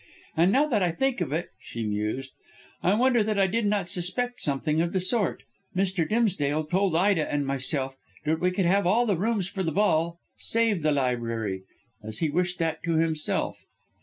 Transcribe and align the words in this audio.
And, 0.35 0.51
now 0.51 0.65
that 0.65 0.81
I 0.81 0.89
think 0.89 1.21
of 1.21 1.31
it," 1.31 1.49
she 1.59 1.85
mused, 1.85 2.31
"I 2.81 2.95
wonder 2.95 3.21
that 3.23 3.37
I 3.37 3.45
did 3.45 3.67
not 3.67 3.87
suspect 3.87 4.41
something 4.41 4.81
of 4.81 4.93
the 4.93 4.99
sort. 4.99 5.43
Mr. 5.75 6.09
Dimsdale 6.09 6.63
told 6.63 6.95
Ida 6.95 7.31
and 7.31 7.45
myself 7.45 7.95
that 8.25 8.39
we 8.39 8.49
could 8.49 8.65
have 8.65 8.87
all 8.87 9.05
the 9.05 9.15
rooms 9.15 9.47
for 9.47 9.61
the 9.61 9.71
ball 9.71 10.17
save 10.39 10.81
the 10.81 10.91
library, 10.91 11.65
as 12.01 12.17
he 12.17 12.31
wished 12.31 12.57
that 12.57 12.81
to 12.81 12.95
himself." 12.95 13.63